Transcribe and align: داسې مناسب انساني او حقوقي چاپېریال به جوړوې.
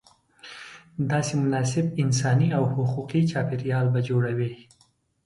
داسې 1.11 1.33
مناسب 1.43 1.85
انساني 2.01 2.47
او 2.57 2.63
حقوقي 2.73 3.21
چاپېریال 3.31 3.85
به 3.93 3.99
جوړوې. 4.09 4.51